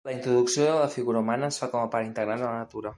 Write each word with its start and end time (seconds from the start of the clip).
La 0.07 0.13
introducció 0.13 0.63
de 0.69 0.77
la 0.83 0.87
figura 0.93 1.21
humana 1.25 1.51
es 1.53 1.63
fa 1.65 1.71
com 1.75 1.85
a 1.87 1.93
part 1.97 2.11
integrant 2.11 2.45
de 2.45 2.51
la 2.53 2.59
natura. 2.65 2.89